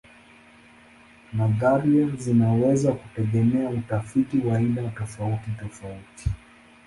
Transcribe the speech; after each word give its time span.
Nadharia 1.33 2.09
zinaweza 2.17 2.91
kutegemea 2.91 3.69
utafiti 3.69 4.39
wa 4.39 4.57
aina 4.57 4.89
tofautitofauti. 4.89 6.29